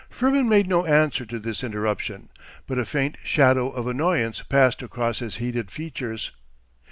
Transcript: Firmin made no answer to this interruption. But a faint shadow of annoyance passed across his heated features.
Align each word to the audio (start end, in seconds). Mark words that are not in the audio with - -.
Firmin 0.09 0.49
made 0.49 0.67
no 0.67 0.83
answer 0.87 1.27
to 1.27 1.37
this 1.37 1.63
interruption. 1.63 2.29
But 2.65 2.79
a 2.79 2.85
faint 2.85 3.17
shadow 3.23 3.69
of 3.69 3.85
annoyance 3.85 4.41
passed 4.41 4.81
across 4.81 5.19
his 5.19 5.35
heated 5.35 5.69
features. 5.69 6.31